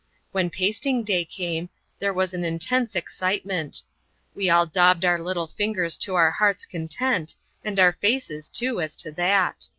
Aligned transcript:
When 0.31 0.49
pasting 0.49 1.03
day 1.03 1.23
came, 1.25 1.69
there 1.99 2.11
was 2.11 2.33
an 2.33 2.43
intense 2.43 2.95
excitement. 2.95 3.83
We 4.33 4.49
all 4.49 4.65
daubed 4.65 5.05
our 5.05 5.19
little 5.19 5.45
fingers 5.45 5.95
to 5.97 6.15
our 6.15 6.31
heart's 6.31 6.65
content, 6.65 7.35
and 7.63 7.77
our 7.79 7.93
faces 7.93 8.49
too, 8.49 8.81
as 8.81 8.95
to 8.95 9.11
that. 9.11 9.67